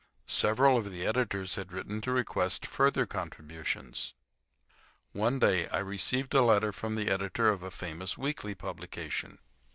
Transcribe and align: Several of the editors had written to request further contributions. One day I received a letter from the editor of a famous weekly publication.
Several 0.25 0.79
of 0.79 0.91
the 0.91 1.05
editors 1.05 1.53
had 1.53 1.71
written 1.71 2.01
to 2.01 2.11
request 2.11 2.65
further 2.65 3.05
contributions. 3.05 4.15
One 5.11 5.37
day 5.37 5.67
I 5.67 5.77
received 5.77 6.33
a 6.33 6.41
letter 6.41 6.71
from 6.71 6.95
the 6.95 7.11
editor 7.11 7.49
of 7.49 7.61
a 7.61 7.69
famous 7.69 8.17
weekly 8.17 8.55
publication. 8.55 9.37